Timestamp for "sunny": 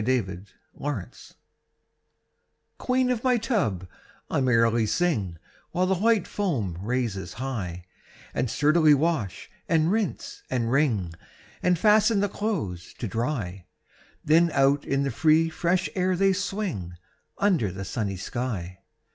17.85-18.17